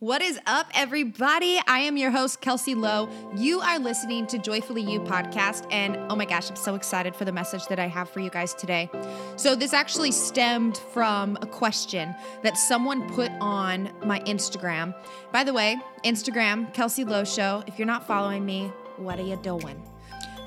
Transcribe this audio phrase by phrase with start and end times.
[0.00, 1.60] What is up, everybody?
[1.66, 3.08] I am your host, Kelsey Lowe.
[3.34, 5.66] You are listening to Joyfully You podcast.
[5.72, 8.30] And oh my gosh, I'm so excited for the message that I have for you
[8.30, 8.88] guys today.
[9.34, 12.14] So, this actually stemmed from a question
[12.44, 14.94] that someone put on my Instagram.
[15.32, 17.64] By the way, Instagram, Kelsey Lowe Show.
[17.66, 19.82] If you're not following me, what are you doing?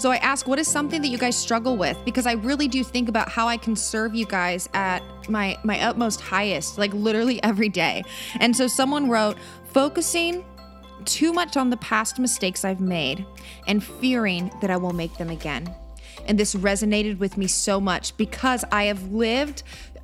[0.01, 1.95] So I ask, what is something that you guys struggle with?
[2.05, 5.79] Because I really do think about how I can serve you guys at my my
[5.79, 8.01] utmost highest, like literally every day.
[8.39, 10.43] And so someone wrote, focusing
[11.05, 13.27] too much on the past mistakes I've made
[13.67, 15.71] and fearing that I will make them again.
[16.25, 19.61] And this resonated with me so much because I have lived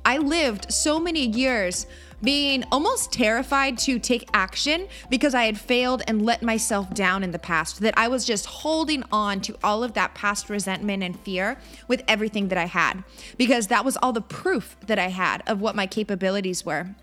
[0.08, 1.86] I lived so many years
[2.22, 7.30] being almost terrified to take action because I had failed and let myself down in
[7.30, 11.20] the past, that I was just holding on to all of that past resentment and
[11.20, 11.58] fear
[11.88, 13.04] with everything that I had,
[13.36, 16.94] because that was all the proof that I had of what my capabilities were.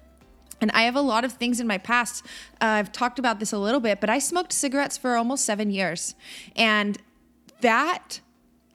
[0.60, 2.26] And I have a lot of things in my past.
[2.60, 5.70] Uh, I've talked about this a little bit, but I smoked cigarettes for almost seven
[5.70, 6.16] years.
[6.56, 6.98] And
[7.62, 8.20] that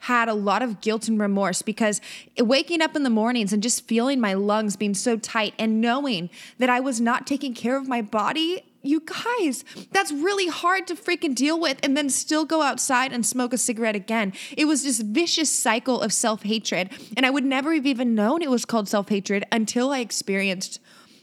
[0.01, 2.01] had a lot of guilt and remorse because
[2.39, 6.31] waking up in the mornings and just feeling my lungs being so tight and knowing
[6.59, 8.65] that I was not taking care of my body.
[8.83, 9.63] You guys,
[9.93, 13.59] that's really hard to freaking deal with and then still go outside and smoke a
[13.59, 14.33] cigarette again.
[14.57, 16.89] It was this vicious cycle of self hatred.
[17.15, 20.81] And I would never have even known it was called self hatred until I experienced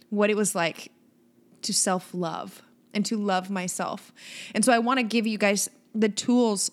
[0.09, 0.91] what it was like
[1.63, 2.61] to self love
[2.93, 4.11] and to love myself.
[4.53, 6.69] And so I want to give you guys the tools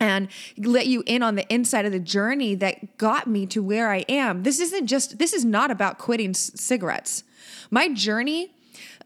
[0.00, 3.90] and let you in on the inside of the journey that got me to where
[3.90, 4.42] I am.
[4.42, 7.22] This isn't just, this is not about quitting c- cigarettes.
[7.70, 8.54] My journey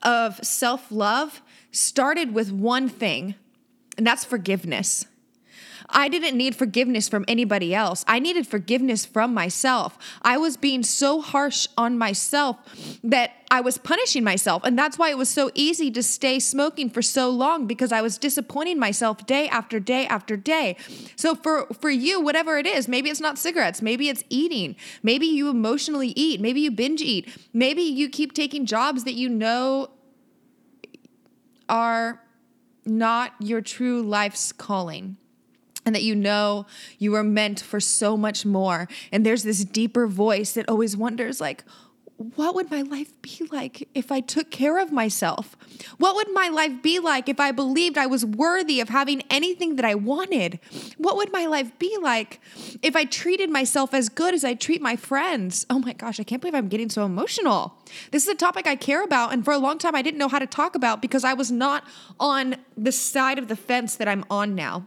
[0.02, 3.34] of self love started with one thing,
[3.98, 5.06] and that's forgiveness.
[5.88, 8.04] I didn't need forgiveness from anybody else.
[8.08, 9.98] I needed forgiveness from myself.
[10.22, 12.56] I was being so harsh on myself
[13.02, 14.64] that I was punishing myself.
[14.64, 18.00] And that's why it was so easy to stay smoking for so long because I
[18.00, 20.76] was disappointing myself day after day after day.
[21.16, 24.76] So for for you, whatever it is, maybe it's not cigarettes, maybe it's eating.
[25.02, 27.28] Maybe you emotionally eat, maybe you binge eat.
[27.52, 29.90] Maybe you keep taking jobs that you know
[31.68, 32.20] are
[32.84, 35.16] not your true life's calling
[35.84, 36.66] and that you know
[36.98, 38.88] you are meant for so much more.
[39.12, 41.64] And there's this deeper voice that always wonders, like,
[42.16, 45.56] what would my life be like if I took care of myself?
[45.98, 49.76] What would my life be like if I believed I was worthy of having anything
[49.76, 50.60] that I wanted?
[50.96, 52.40] What would my life be like
[52.82, 55.66] if I treated myself as good as I treat my friends?
[55.68, 57.74] Oh my gosh, I can't believe I'm getting so emotional.
[58.12, 60.28] This is a topic I care about, and for a long time I didn't know
[60.28, 61.84] how to talk about because I was not
[62.20, 64.86] on the side of the fence that I'm on now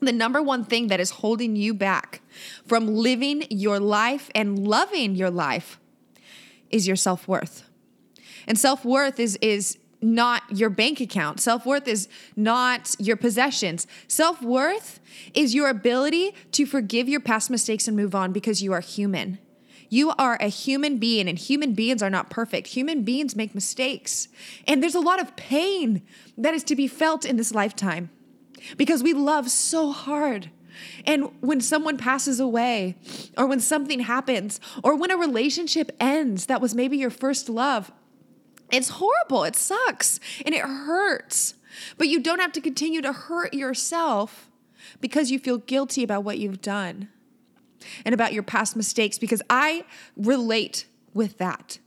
[0.00, 2.20] the number one thing that is holding you back
[2.66, 5.78] from living your life and loving your life
[6.70, 7.64] is your self-worth.
[8.46, 11.40] And self-worth is is not your bank account.
[11.40, 13.86] Self-worth is not your possessions.
[14.08, 15.00] Self-worth
[15.32, 19.38] is your ability to forgive your past mistakes and move on because you are human.
[19.88, 22.68] You are a human being, and human beings are not perfect.
[22.68, 24.28] Human beings make mistakes.
[24.66, 26.02] And there's a lot of pain
[26.36, 28.10] that is to be felt in this lifetime
[28.76, 30.50] because we love so hard.
[31.06, 32.96] And when someone passes away,
[33.36, 37.92] or when something happens, or when a relationship ends that was maybe your first love,
[38.70, 39.44] it's horrible.
[39.44, 41.54] It sucks and it hurts.
[41.98, 44.50] But you don't have to continue to hurt yourself
[45.00, 47.08] because you feel guilty about what you've done
[48.04, 49.84] and about your past mistakes because I
[50.16, 51.78] relate with that.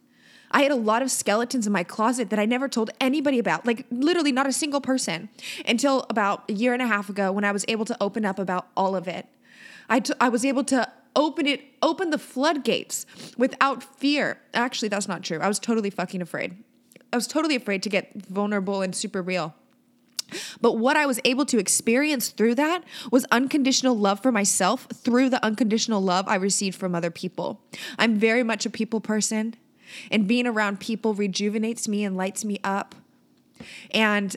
[0.52, 3.66] I had a lot of skeletons in my closet that I never told anybody about,
[3.66, 5.30] like literally not a single person,
[5.66, 8.40] until about a year and a half ago when I was able to open up
[8.40, 9.28] about all of it.
[9.90, 13.06] I, t- I was able to open it, open the floodgates
[13.38, 14.40] without fear.
[14.54, 15.40] Actually, that's not true.
[15.40, 16.64] I was totally fucking afraid.
[17.12, 19.56] I was totally afraid to get vulnerable and super real.
[20.62, 25.30] But what I was able to experience through that was unconditional love for myself through
[25.30, 27.62] the unconditional love I received from other people.
[27.98, 29.56] I'm very much a people person.
[30.12, 32.96] And being around people rejuvenates me and lights me up.
[33.92, 34.36] And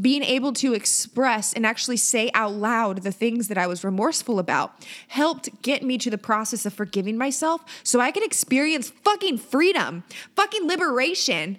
[0.00, 4.38] being able to express and actually say out loud the things that I was remorseful
[4.38, 9.38] about helped get me to the process of forgiving myself so I could experience fucking
[9.38, 10.04] freedom,
[10.34, 11.58] fucking liberation,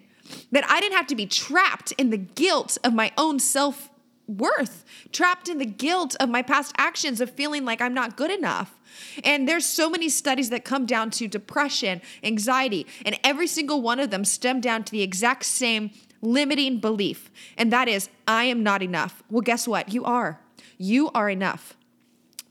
[0.51, 3.89] that I didn't have to be trapped in the guilt of my own self
[4.27, 8.31] worth, trapped in the guilt of my past actions of feeling like I'm not good
[8.31, 8.77] enough.
[9.23, 13.99] And there's so many studies that come down to depression, anxiety, and every single one
[13.99, 15.91] of them stem down to the exact same
[16.21, 17.31] limiting belief.
[17.57, 19.23] And that is, I am not enough.
[19.29, 19.93] Well, guess what?
[19.93, 20.39] You are.
[20.77, 21.76] You are enough.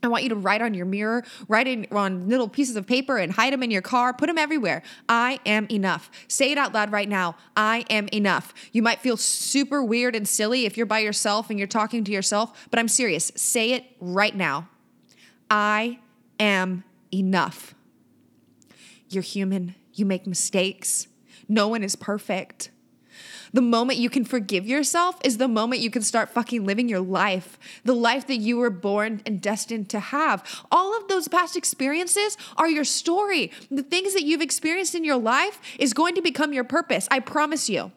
[0.03, 3.17] I want you to write on your mirror, write in on little pieces of paper
[3.17, 4.83] and hide them in your car, put them everywhere.
[5.09, 6.11] I am enough.
[6.27, 7.35] Say it out loud right now.
[7.55, 8.53] I am enough.
[8.71, 12.11] You might feel super weird and silly if you're by yourself and you're talking to
[12.11, 13.31] yourself, but I'm serious.
[13.35, 14.69] Say it right now.
[15.49, 15.99] I
[16.39, 16.83] am
[17.13, 17.73] enough.
[19.09, 19.75] You're human.
[19.93, 21.07] You make mistakes.
[21.47, 22.69] No one is perfect.
[23.57, 26.99] The moment you can forgive yourself is the moment you can start fucking living your
[26.99, 30.43] life, the life that you were born and destined to have.
[30.71, 33.51] All of those past experiences are your story.
[33.71, 37.07] The things that you've experienced in your life is going to become your purpose.
[37.09, 37.91] I promise you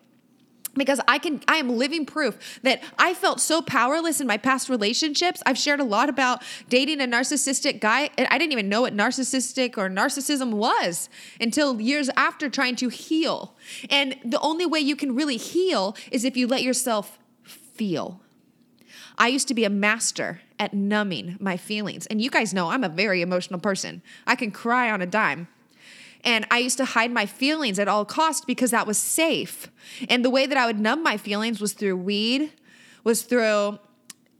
[0.74, 4.68] because I can I am living proof that I felt so powerless in my past
[4.68, 5.42] relationships.
[5.44, 8.96] I've shared a lot about dating a narcissistic guy and I didn't even know what
[8.96, 11.08] narcissistic or narcissism was
[11.40, 13.54] until years after trying to heal.
[13.88, 18.20] And the only way you can really heal is if you let yourself feel.
[19.18, 22.06] I used to be a master at numbing my feelings.
[22.06, 24.02] And you guys know I'm a very emotional person.
[24.26, 25.48] I can cry on a dime.
[26.24, 29.70] And I used to hide my feelings at all costs because that was safe.
[30.08, 32.52] And the way that I would numb my feelings was through weed,
[33.04, 33.78] was through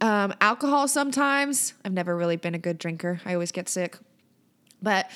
[0.01, 1.75] um, alcohol sometimes.
[1.85, 3.99] I've never really been a good drinker, I always get sick.
[4.83, 5.11] But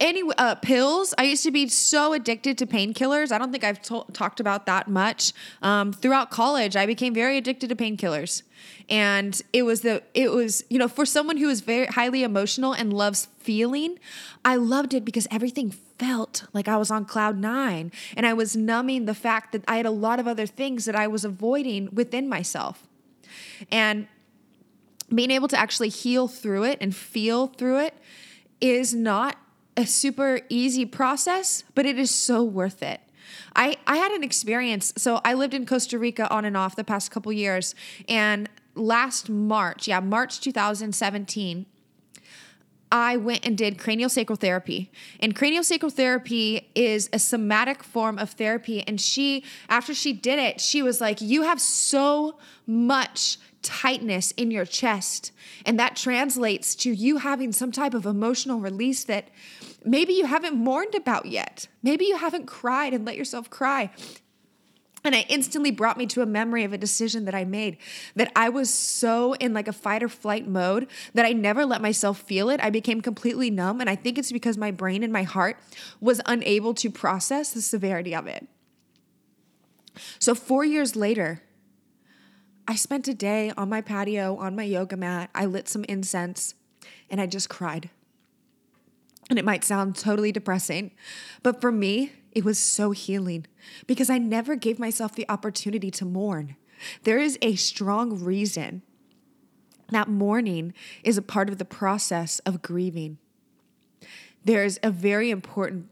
[0.00, 1.14] anyway, uh, pills.
[1.18, 3.32] I used to be so addicted to painkillers.
[3.32, 5.32] I don't think I've to- talked about that much.
[5.62, 8.42] Um, throughout college, I became very addicted to painkillers,
[8.88, 12.72] and it was the it was you know for someone who is very highly emotional
[12.72, 13.98] and loves feeling,
[14.44, 18.56] I loved it because everything felt like I was on cloud nine, and I was
[18.56, 21.88] numbing the fact that I had a lot of other things that I was avoiding
[21.92, 22.86] within myself,
[23.70, 24.06] and
[25.12, 27.94] being able to actually heal through it and feel through it
[28.60, 29.36] is not
[29.78, 33.00] a super easy process, but it is so worth it.
[33.54, 34.92] I, I had an experience.
[34.96, 37.76] So I lived in Costa Rica on and off the past couple years.
[38.08, 41.64] And last March, yeah, March 2017,
[42.90, 44.90] I went and did craniosacral therapy.
[45.20, 48.82] And craniosacral therapy is a somatic form of therapy.
[48.84, 54.50] And she, after she did it, she was like, You have so much tightness in
[54.50, 55.30] your chest.
[55.66, 59.28] And that translates to you having some type of emotional release that
[59.84, 61.68] maybe you haven't mourned about yet.
[61.82, 63.90] Maybe you haven't cried and let yourself cry.
[65.04, 67.76] And it instantly brought me to a memory of a decision that I made
[68.16, 71.82] that I was so in like a fight or flight mode that I never let
[71.82, 72.60] myself feel it.
[72.62, 73.82] I became completely numb.
[73.82, 75.58] And I think it's because my brain and my heart
[76.00, 78.48] was unable to process the severity of it.
[80.18, 81.42] So, four years later,
[82.70, 85.30] I spent a day on my patio on my yoga mat.
[85.34, 86.54] I lit some incense
[87.08, 87.88] and I just cried.
[89.30, 90.90] And it might sound totally depressing,
[91.42, 93.46] but for me, it was so healing
[93.86, 96.56] because I never gave myself the opportunity to mourn.
[97.04, 98.82] There is a strong reason
[99.90, 103.16] that mourning is a part of the process of grieving.
[104.44, 105.88] There's a very important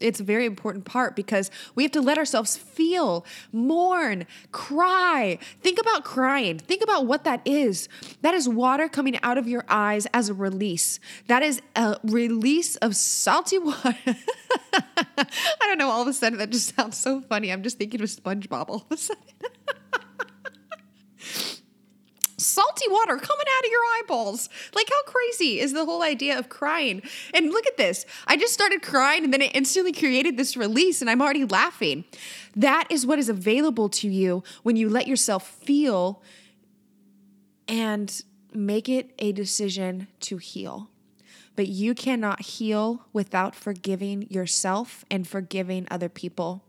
[0.00, 5.38] it's a very important part because we have to let ourselves feel, mourn, cry.
[5.62, 6.58] Think about crying.
[6.58, 7.88] Think about what that is.
[8.22, 11.00] That is water coming out of your eyes as a release.
[11.26, 13.96] That is a release of salty water.
[14.72, 15.26] I
[15.60, 17.52] don't know, all of a sudden that just sounds so funny.
[17.52, 19.22] I'm just thinking of SpongeBob all of a sudden.
[22.48, 24.48] salty water coming out of your eyeballs.
[24.74, 27.02] Like, how crazy is the whole idea of crying?
[27.34, 28.06] And look at this.
[28.26, 32.04] I just started crying and then it instantly created this release, and I'm already laughing.
[32.56, 36.22] That is what is available to you when you let yourself feel
[37.68, 40.90] and make it a decision to heal.
[41.54, 46.64] But you cannot heal without forgiving yourself and forgiving other people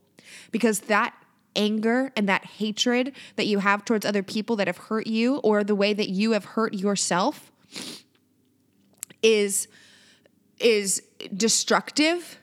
[0.51, 1.13] because that
[1.55, 5.63] anger and that hatred that you have towards other people that have hurt you or
[5.63, 7.51] the way that you have hurt yourself
[9.21, 9.67] is
[10.59, 11.01] is
[11.35, 12.39] destructive.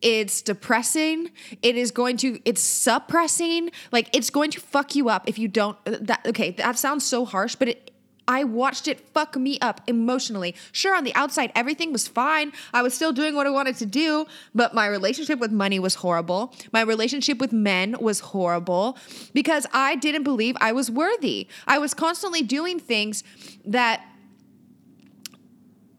[0.00, 1.30] It's depressing.
[1.60, 3.70] It is going to it's suppressing.
[3.90, 7.24] Like it's going to fuck you up if you don't that okay that sounds so
[7.24, 7.87] harsh but it
[8.28, 10.54] I watched it fuck me up emotionally.
[10.70, 12.52] Sure, on the outside, everything was fine.
[12.74, 15.96] I was still doing what I wanted to do, but my relationship with money was
[15.96, 16.54] horrible.
[16.70, 18.98] My relationship with men was horrible
[19.32, 21.48] because I didn't believe I was worthy.
[21.66, 23.24] I was constantly doing things
[23.64, 24.04] that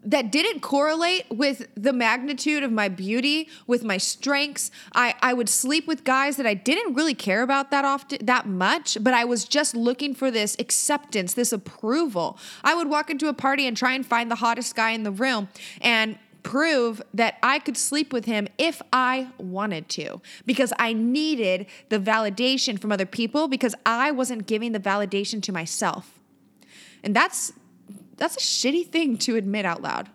[0.02, 4.70] that didn't correlate with the magnitude of my beauty, with my strengths.
[4.94, 8.46] I, I would sleep with guys that I didn't really care about that often that
[8.46, 12.38] much, but I was just looking for this acceptance, this approval.
[12.64, 15.10] I would walk into a party and try and find the hottest guy in the
[15.10, 15.48] room
[15.80, 21.66] and prove that I could sleep with him if I wanted to because I needed
[21.90, 26.18] the validation from other people because I wasn't giving the validation to myself.
[27.02, 27.52] And that's
[28.20, 30.08] that's a shitty thing to admit out loud.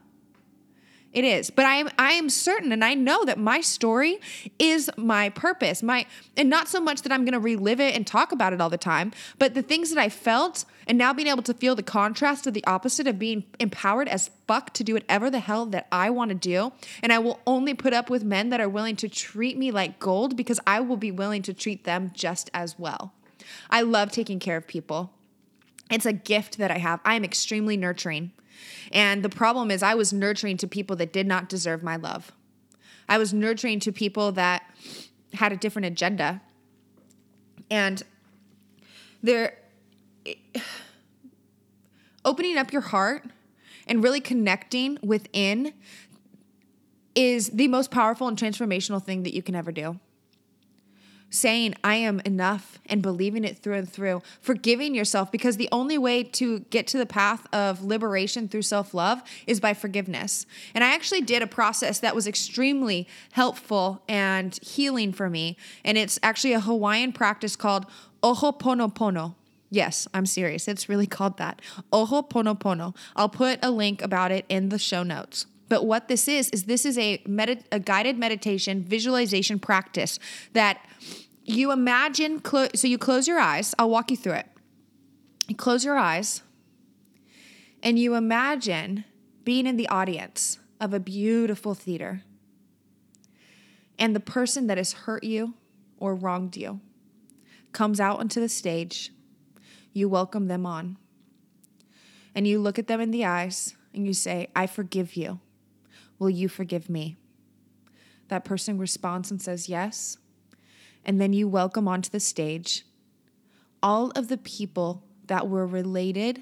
[1.16, 1.50] It is.
[1.50, 4.20] But I am I am certain and I know that my story
[4.60, 5.82] is my purpose.
[5.82, 8.60] My and not so much that I'm going to relive it and talk about it
[8.60, 11.74] all the time, but the things that I felt and now being able to feel
[11.74, 15.66] the contrast of the opposite of being empowered as fuck to do whatever the hell
[15.68, 16.74] that I want to do.
[17.02, 20.00] And I will only put up with men that are willing to treat me like
[20.00, 23.14] gold because I will be willing to treat them just as well.
[23.70, 25.15] I love taking care of people.
[25.90, 27.00] It's a gift that I have.
[27.06, 28.32] I am extremely nurturing.
[28.92, 32.32] And the problem is, I was nurturing to people that did not deserve my love.
[33.08, 34.64] I was nurturing to people that
[35.34, 36.42] had a different agenda.
[37.70, 38.02] And
[39.22, 39.58] they're
[42.26, 43.24] opening up your heart
[43.88, 45.74] and really connecting within
[47.14, 50.00] is the most powerful and transformational thing that you can ever do
[51.36, 55.98] saying, I am enough and believing it through and through, forgiving yourself, because the only
[55.98, 60.46] way to get to the path of liberation through self love is by forgiveness.
[60.74, 65.58] And I actually did a process that was extremely helpful and healing for me.
[65.84, 67.86] And it's actually a Hawaiian practice called
[68.24, 69.36] Ho'oponopono.
[69.70, 70.68] Yes, I'm serious.
[70.68, 71.62] It's really called that.
[71.92, 72.96] Ho'oponopono.
[73.16, 75.46] I'll put a link about it in the show notes.
[75.68, 80.20] But what this is, is this is a, med- a guided meditation visualization practice
[80.54, 80.80] that
[81.46, 83.74] you imagine, clo- so you close your eyes.
[83.78, 84.48] I'll walk you through it.
[85.48, 86.42] You close your eyes
[87.84, 89.06] and you imagine
[89.44, 92.24] being in the audience of a beautiful theater
[94.00, 95.54] and the person that has hurt you
[95.98, 96.82] or wronged you
[97.72, 99.12] comes out onto the stage.
[99.94, 100.98] You welcome them on.
[102.34, 105.40] And you look at them in the eyes and you say, I forgive you.
[106.20, 107.18] Will you forgive me?
[108.30, 110.18] That person responds and says, Yes.
[111.06, 112.86] And then you welcome onto the stage
[113.84, 116.42] all of the people that were related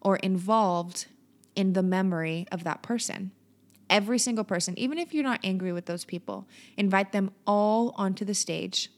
[0.00, 1.06] or involved
[1.54, 3.30] in the memory of that person.
[3.88, 8.24] Every single person, even if you're not angry with those people, invite them all onto
[8.24, 8.90] the stage.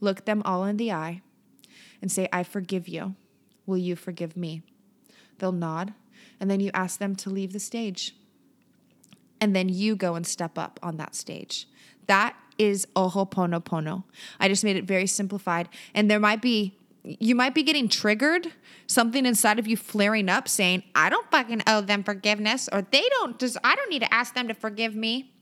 [0.00, 1.22] Look them all in the eye
[2.02, 3.14] and say, I forgive you.
[3.64, 4.62] Will you forgive me?
[5.38, 5.94] They'll nod,
[6.38, 8.14] and then you ask them to leave the stage
[9.44, 11.68] and then you go and step up on that stage.
[12.06, 14.04] That is Ho'oponopono.
[14.40, 15.68] I just made it very simplified.
[15.94, 18.52] And there might be, you might be getting triggered,
[18.86, 23.06] something inside of you flaring up saying, I don't fucking owe them forgiveness, or they
[23.10, 25.32] don't, just, I don't need to ask them to forgive me.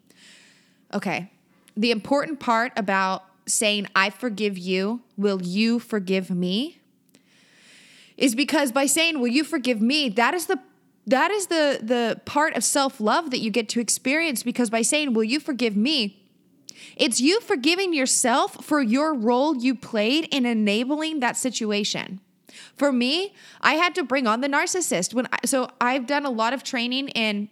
[0.92, 1.30] Okay.
[1.76, 6.78] The important part about saying, I forgive you, will you forgive me?
[8.16, 10.08] Is because by saying, Will you forgive me?
[10.08, 10.60] That is the
[11.06, 15.14] that is the the part of self-love that you get to experience because by saying
[15.14, 16.21] will you forgive me
[16.96, 22.20] it's you forgiving yourself for your role you played in enabling that situation.
[22.76, 25.14] For me i had to bring on the narcissist.
[25.14, 27.48] When I, so i've done a lot of training in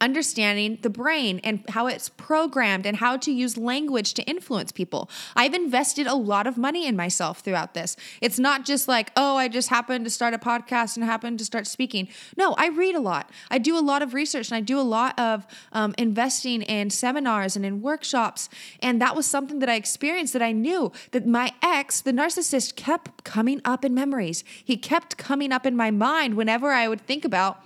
[0.00, 5.10] understanding the brain and how it's programmed and how to use language to influence people.
[5.36, 7.96] I've invested a lot of money in myself throughout this.
[8.20, 11.44] It's not just like, oh, I just happened to start a podcast and happened to
[11.44, 12.08] start speaking.
[12.36, 13.30] No, I read a lot.
[13.50, 16.90] I do a lot of research and I do a lot of um, investing in
[16.90, 18.48] seminars and in workshops.
[18.80, 22.76] And that was something that I experienced that I knew that my ex, the narcissist,
[22.76, 24.44] kept coming up in memories.
[24.64, 27.62] He kept coming up in my mind whenever I would think about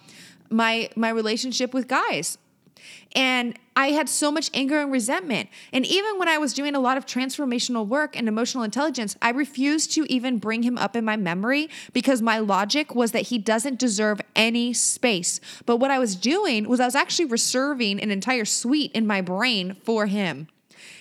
[0.51, 2.39] my my relationship with guys.
[3.17, 5.49] And I had so much anger and resentment.
[5.73, 9.31] And even when I was doing a lot of transformational work and emotional intelligence, I
[9.31, 13.39] refused to even bring him up in my memory because my logic was that he
[13.39, 15.41] doesn't deserve any space.
[15.65, 19.21] But what I was doing was I was actually reserving an entire suite in my
[19.21, 20.49] brain for him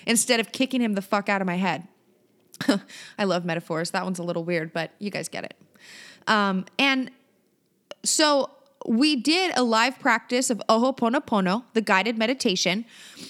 [0.05, 1.88] instead of kicking him the fuck out of my head.
[3.17, 3.91] I love metaphors.
[3.91, 5.55] That one's a little weird, but you guys get it.
[6.27, 7.12] Um, and
[8.03, 8.50] so
[8.86, 12.86] we did a live practice of Ho'oponopono, the guided meditation,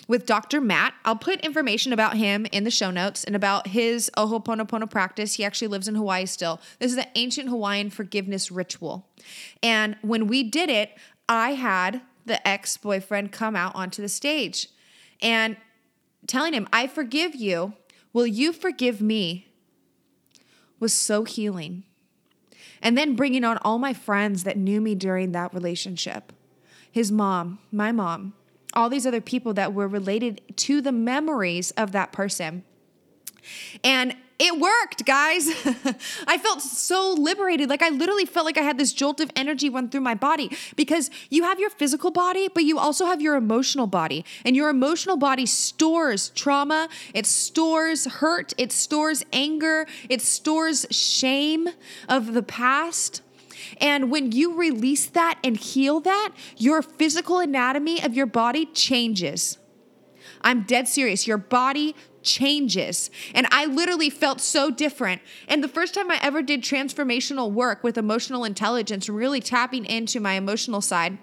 [0.07, 0.59] with Dr.
[0.61, 0.93] Matt.
[1.05, 5.35] I'll put information about him in the show notes and about his Ho'oponopono practice.
[5.35, 6.59] He actually lives in Hawaii still.
[6.79, 9.07] This is an ancient Hawaiian forgiveness ritual.
[9.61, 10.91] And when we did it,
[11.29, 14.69] I had the ex boyfriend come out onto the stage
[15.21, 15.57] and
[16.27, 17.73] telling him, I forgive you.
[18.11, 19.47] Will you forgive me?
[20.83, 21.83] was so healing.
[22.81, 26.31] And then bringing on all my friends that knew me during that relationship
[26.91, 28.33] his mom, my mom,
[28.75, 32.63] all these other people that were related to the memories of that person.
[33.83, 35.47] And it worked, guys.
[36.27, 37.69] I felt so liberated.
[37.69, 40.55] Like I literally felt like I had this jolt of energy run through my body
[40.75, 44.25] because you have your physical body, but you also have your emotional body.
[44.43, 51.69] And your emotional body stores trauma, it stores hurt, it stores anger, it stores shame
[52.09, 53.21] of the past.
[53.79, 59.57] And when you release that and heal that, your physical anatomy of your body changes.
[60.41, 61.27] I'm dead serious.
[61.27, 63.09] Your body changes.
[63.33, 65.21] And I literally felt so different.
[65.47, 70.19] And the first time I ever did transformational work with emotional intelligence, really tapping into
[70.19, 71.17] my emotional side,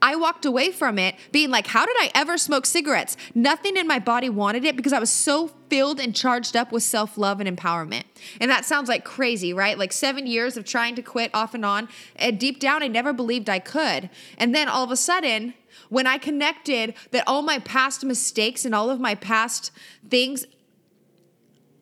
[0.00, 3.16] I walked away from it being like, how did I ever smoke cigarettes?
[3.34, 6.82] Nothing in my body wanted it because I was so filled and charged up with
[6.82, 8.04] self love and empowerment.
[8.40, 9.78] And that sounds like crazy, right?
[9.78, 11.88] Like seven years of trying to quit off and on.
[12.16, 14.10] And deep down, I never believed I could.
[14.38, 15.54] And then all of a sudden,
[15.88, 19.70] when I connected that all my past mistakes and all of my past
[20.08, 20.46] things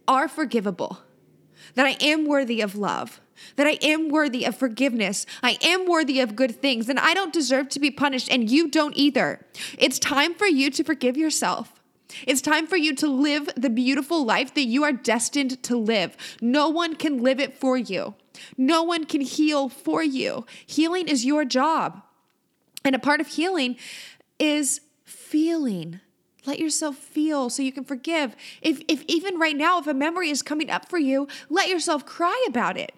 [0.07, 0.99] are forgivable,
[1.75, 3.21] that I am worthy of love,
[3.57, 7.33] that I am worthy of forgiveness, I am worthy of good things, and I don't
[7.33, 9.45] deserve to be punished, and you don't either.
[9.79, 11.81] It's time for you to forgive yourself.
[12.27, 16.17] It's time for you to live the beautiful life that you are destined to live.
[16.41, 18.15] No one can live it for you.
[18.57, 20.47] No one can heal for you.
[20.67, 22.03] Healing is your job.
[22.85, 23.77] And a part of healing
[24.39, 26.01] is feeling.
[26.47, 28.35] Let yourself feel so you can forgive.
[28.63, 32.07] If, if even right now, if a memory is coming up for you, let yourself
[32.07, 32.95] cry about it.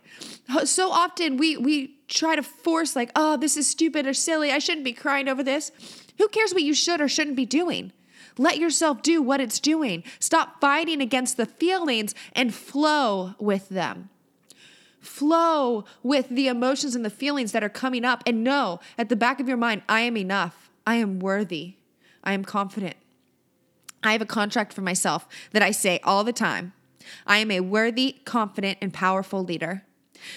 [0.65, 4.53] So often we we try to force like, oh, this is stupid or silly.
[4.53, 5.73] I shouldn't be crying over this.
[6.19, 7.93] Who cares what you should or shouldn't be doing?
[8.39, 10.05] Let yourself do what it's doing.
[10.19, 14.11] Stop fighting against the feelings and flow with them.
[15.01, 19.17] Flow with the emotions and the feelings that are coming up and know at the
[19.17, 20.71] back of your mind, I am enough.
[20.87, 21.75] I am worthy.
[22.23, 22.97] I am confident.
[24.03, 26.73] I have a contract for myself that I say all the time.
[27.27, 29.85] I am a worthy, confident, and powerful leader.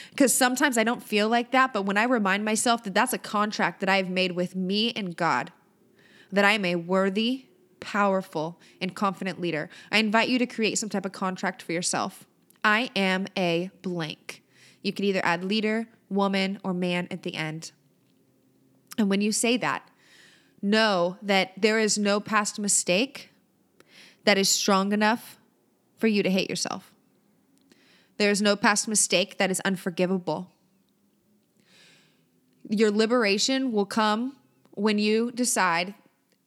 [0.09, 3.19] Because sometimes I don't feel like that, but when I remind myself that that's a
[3.19, 5.51] contract that I have made with me and God,
[6.31, 7.45] that I am a worthy,
[7.79, 12.25] powerful, and confident leader, I invite you to create some type of contract for yourself.
[12.63, 14.41] I am a blank.
[14.81, 17.71] You could either add leader, woman, or man at the end.
[18.97, 19.87] And when you say that,
[20.61, 23.29] know that there is no past mistake
[24.25, 25.37] that is strong enough
[25.97, 26.91] for you to hate yourself.
[28.17, 30.51] There is no past mistake that is unforgivable.
[32.69, 34.35] Your liberation will come
[34.71, 35.93] when you decide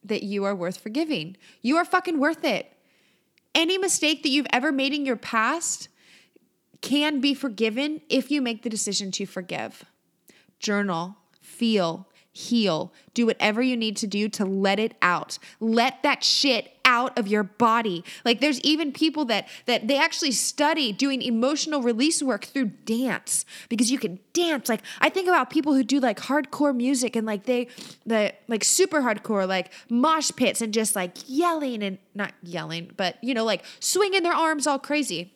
[0.03, 1.37] that you are worth forgiving.
[1.61, 2.73] You are fucking worth it.
[3.55, 5.89] Any mistake that you've ever made in your past
[6.81, 9.85] can be forgiven if you make the decision to forgive.
[10.59, 12.07] Journal, feel,
[12.39, 12.93] heal.
[13.13, 15.37] Do whatever you need to do to let it out.
[15.59, 18.03] Let that shit out of your body.
[18.23, 23.45] Like there's even people that that they actually study doing emotional release work through dance
[23.67, 24.69] because you can dance.
[24.69, 27.67] Like I think about people who do like hardcore music and like they
[28.05, 33.21] the like super hardcore like mosh pits and just like yelling and not yelling, but
[33.21, 35.33] you know like swinging their arms all crazy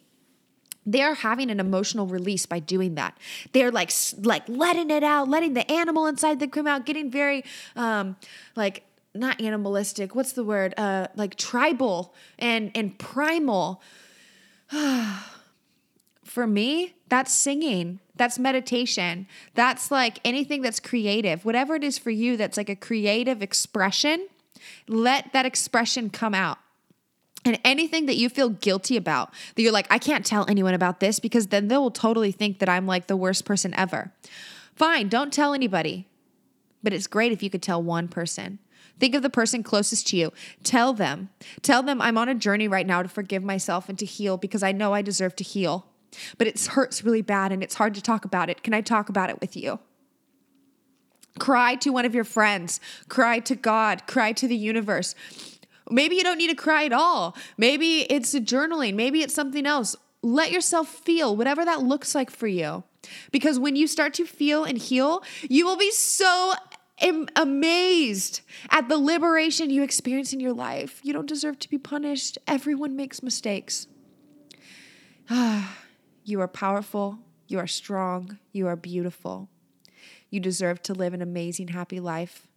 [0.86, 3.18] they're having an emotional release by doing that.
[3.52, 3.92] They're like
[4.22, 7.44] like letting it out letting the animal inside them come out getting very
[7.76, 8.16] um
[8.56, 8.84] like
[9.16, 13.82] not animalistic what's the word uh like tribal and and primal.
[16.24, 21.46] For me that's singing that's meditation that's like anything that's creative.
[21.46, 24.28] Whatever it is for you that's like a creative expression
[24.88, 26.58] let that expression come out
[27.46, 31.00] and anything that you feel guilty about, that you're like, I can't tell anyone about
[31.00, 34.14] this because then they will totally think that I'm like the worst person ever.
[34.76, 36.08] Fine, don't tell anybody.
[36.82, 38.60] But it's great if you could tell one person.
[39.00, 40.32] Think of the person closest to you.
[40.64, 41.30] Tell them.
[41.62, 44.64] Tell them I'm on a journey right now to forgive myself and to heal because
[44.64, 45.88] I know I deserve to heal.
[46.38, 48.64] But it hurts really bad and it's hard to talk about it.
[48.64, 49.80] Can I talk about it with you?
[51.40, 52.80] Cry to one of your friends.
[53.10, 54.06] Cry to God.
[54.06, 55.16] Cry to the universe.
[55.90, 57.36] Maybe you don't need to cry at all.
[57.58, 58.96] Maybe it's journaling.
[58.96, 59.96] Maybe it's something else.
[60.22, 62.84] Let yourself feel whatever that looks like for you.
[63.32, 66.54] Because when you start to feel and heal, you will be so
[67.02, 71.02] am- amazed at the liberation you experience in your life.
[71.04, 72.38] You don't deserve to be punished.
[72.48, 73.88] Everyone makes mistakes.
[76.24, 77.20] you are powerful.
[77.48, 78.38] You are strong.
[78.54, 79.50] You are beautiful.
[80.30, 82.48] You deserve to live an amazing, happy life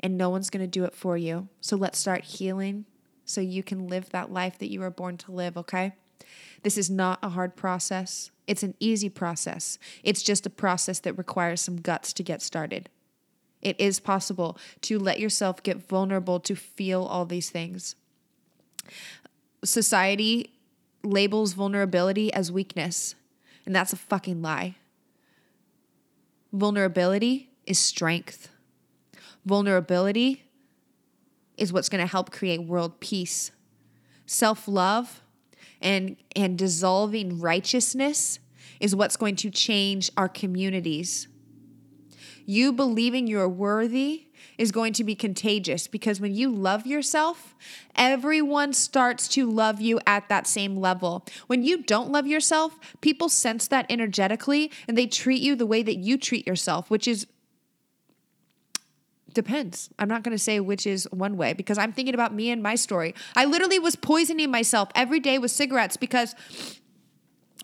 [0.00, 1.48] and no one's going to do it for you.
[1.60, 2.84] So let's start healing
[3.24, 5.92] so you can live that life that you were born to live, okay?
[6.62, 8.30] This is not a hard process.
[8.46, 9.78] It's an easy process.
[10.02, 12.88] It's just a process that requires some guts to get started.
[13.60, 17.96] It is possible to let yourself get vulnerable to feel all these things.
[19.64, 20.54] Society
[21.02, 23.14] labels vulnerability as weakness,
[23.66, 24.76] and that's a fucking lie.
[26.52, 28.48] Vulnerability is strength.
[29.44, 30.44] Vulnerability
[31.56, 33.50] is what's going to help create world peace.
[34.26, 35.22] Self love
[35.80, 38.38] and, and dissolving righteousness
[38.80, 41.28] is what's going to change our communities.
[42.46, 47.54] You believing you're worthy is going to be contagious because when you love yourself,
[47.94, 51.24] everyone starts to love you at that same level.
[51.46, 55.82] When you don't love yourself, people sense that energetically and they treat you the way
[55.82, 57.26] that you treat yourself, which is
[59.38, 59.88] depends.
[60.00, 62.60] I'm not going to say which is one way because I'm thinking about me and
[62.60, 63.14] my story.
[63.36, 66.34] I literally was poisoning myself every day with cigarettes because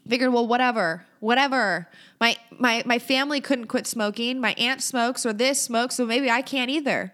[0.09, 1.89] figured, well, whatever, whatever.
[2.21, 4.41] My my my family couldn't quit smoking.
[4.41, 7.13] My aunt smokes or this smokes, so maybe I can't either.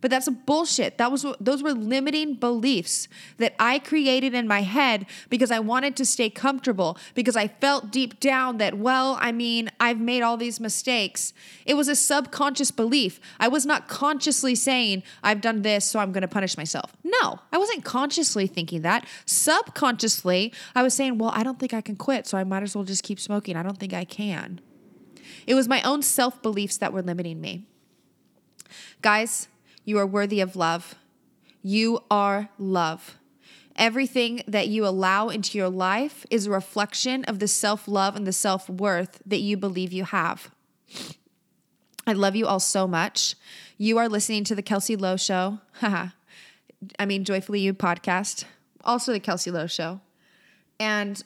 [0.00, 0.98] But that's a bullshit.
[0.98, 5.96] That was those were limiting beliefs that I created in my head because I wanted
[5.96, 10.36] to stay comfortable because I felt deep down that well, I mean, I've made all
[10.36, 11.32] these mistakes.
[11.64, 13.20] It was a subconscious belief.
[13.40, 16.92] I was not consciously saying I've done this so I'm going to punish myself.
[17.02, 19.06] No, I wasn't consciously thinking that.
[19.24, 22.74] Subconsciously, I was saying, well, I don't think I can quit, so I might as
[22.74, 23.56] well just keep smoking.
[23.56, 24.60] I don't think I can.
[25.46, 27.66] It was my own self beliefs that were limiting me.
[29.02, 29.48] Guys,
[29.86, 30.96] you are worthy of love.
[31.62, 33.16] You are love.
[33.76, 38.26] Everything that you allow into your life is a reflection of the self love and
[38.26, 40.50] the self worth that you believe you have.
[42.06, 43.36] I love you all so much.
[43.78, 45.60] You are listening to the Kelsey Lowe Show.
[45.82, 46.10] I
[47.06, 48.44] mean, Joyfully You podcast,
[48.84, 50.00] also the Kelsey Lowe Show.
[50.80, 51.22] And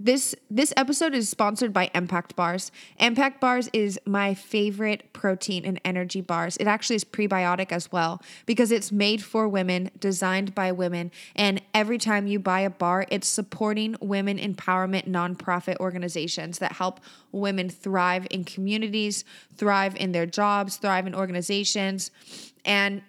[0.00, 2.72] this this episode is sponsored by Impact Bars.
[2.98, 6.56] Impact Bars is my favorite protein and energy bars.
[6.56, 11.60] It actually is prebiotic as well because it's made for women, designed by women, and
[11.74, 17.68] every time you buy a bar, it's supporting women empowerment nonprofit organizations that help women
[17.68, 22.10] thrive in communities, thrive in their jobs, thrive in organizations.
[22.64, 23.02] And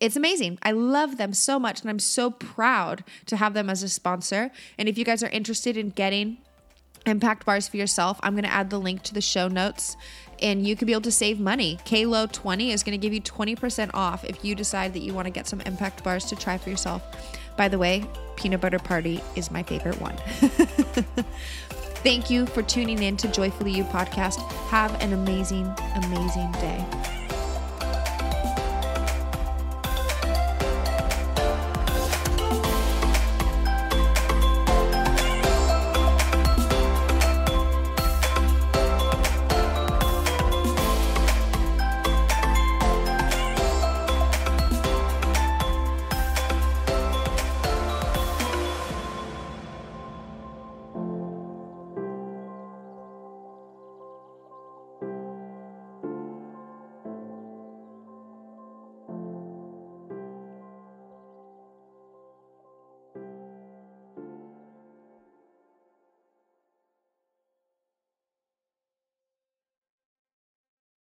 [0.00, 0.58] it's amazing.
[0.62, 4.50] I love them so much, and I'm so proud to have them as a sponsor.
[4.76, 6.38] And if you guys are interested in getting
[7.06, 9.96] impact bars for yourself, I'm going to add the link to the show notes
[10.40, 11.78] and you could be able to save money.
[11.84, 15.26] KLO 20 is going to give you 20% off if you decide that you want
[15.26, 17.02] to get some impact bars to try for yourself.
[17.56, 18.04] By the way,
[18.36, 20.16] peanut butter party is my favorite one.
[22.04, 24.40] Thank you for tuning in to Joyfully You podcast.
[24.68, 27.17] Have an amazing, amazing day.